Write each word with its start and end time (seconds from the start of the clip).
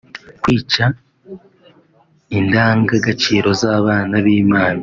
kwica 0.41 0.85
indanga 2.39 2.95
gaciro 3.05 3.49
zábana 3.61 4.15
b’Imana 4.25 4.79